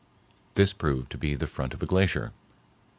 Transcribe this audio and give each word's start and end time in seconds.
This 0.55 0.73
proved 0.73 1.11
to 1.11 1.17
be 1.19 1.35
the 1.35 1.45
front 1.45 1.75
of 1.75 1.83
a 1.83 1.85
glacier. 1.85 2.31